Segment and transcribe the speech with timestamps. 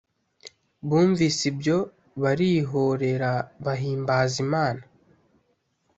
[0.87, 1.77] bumvise ibyo
[2.21, 3.31] barihorera
[3.65, 4.83] bahimbaza imana